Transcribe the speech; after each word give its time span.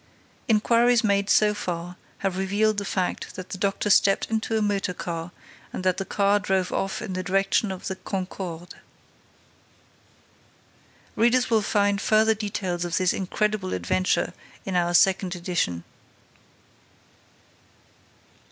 Inquiries 0.47 1.03
made 1.03 1.29
so 1.29 1.53
far 1.53 1.95
have 2.25 2.35
revealed 2.39 2.77
the 2.77 2.85
fact 2.85 3.35
that 3.35 3.49
the 3.49 3.57
doctor 3.59 3.91
stepped 3.91 4.31
into 4.31 4.57
a 4.57 4.61
motor 4.63 4.95
car 4.95 5.29
and 5.71 5.83
that 5.83 5.97
the 5.97 6.05
car 6.05 6.39
drove 6.39 6.71
off 6.73 7.03
in 7.03 7.13
the 7.13 7.21
direction 7.21 7.71
of 7.71 7.85
the 7.85 7.95
Concorde. 7.97 8.73
Readers 11.15 11.51
will 11.51 11.61
find 11.61 12.01
further 12.01 12.33
details 12.33 12.83
of 12.83 12.97
this 12.97 13.13
incredible 13.13 13.73
adventure 13.75 14.33
in 14.65 14.75
our 14.75 14.95
second 14.95 15.35
edition. 15.35 15.83